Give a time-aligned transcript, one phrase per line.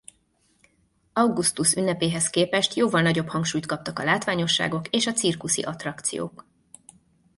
[1.13, 6.45] Augustus ünnepéhez képest jóval nagyobb hangsúlyt kaptak a látványosságok és a cirkuszi attrakciók.